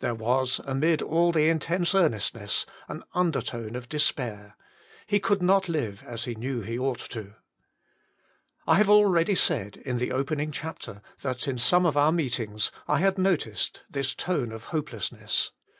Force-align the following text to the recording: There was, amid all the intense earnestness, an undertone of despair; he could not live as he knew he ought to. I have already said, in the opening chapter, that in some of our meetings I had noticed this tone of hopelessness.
There 0.00 0.16
was, 0.16 0.60
amid 0.64 1.00
all 1.00 1.30
the 1.30 1.48
intense 1.48 1.94
earnestness, 1.94 2.66
an 2.88 3.04
undertone 3.14 3.76
of 3.76 3.88
despair; 3.88 4.56
he 5.06 5.20
could 5.20 5.40
not 5.42 5.68
live 5.68 6.02
as 6.08 6.24
he 6.24 6.34
knew 6.34 6.62
he 6.62 6.76
ought 6.76 6.98
to. 7.10 7.36
I 8.66 8.74
have 8.74 8.90
already 8.90 9.36
said, 9.36 9.76
in 9.76 9.98
the 9.98 10.10
opening 10.10 10.50
chapter, 10.50 11.02
that 11.20 11.46
in 11.46 11.56
some 11.56 11.86
of 11.86 11.96
our 11.96 12.10
meetings 12.10 12.72
I 12.88 12.98
had 12.98 13.16
noticed 13.16 13.82
this 13.88 14.12
tone 14.12 14.50
of 14.50 14.64
hopelessness. 14.74 15.52